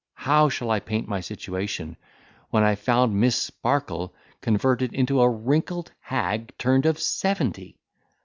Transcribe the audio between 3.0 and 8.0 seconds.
Miss Sparkle converted into a wrinkled hag turned of seventy!